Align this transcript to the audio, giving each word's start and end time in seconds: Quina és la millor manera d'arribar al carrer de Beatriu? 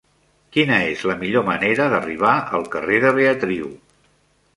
Quina 0.55 0.77
és 0.93 1.03
la 1.09 1.15
millor 1.19 1.45
manera 1.49 1.85
d'arribar 1.91 2.31
al 2.61 2.65
carrer 2.77 2.97
de 3.05 3.13
Beatriu? 3.19 3.69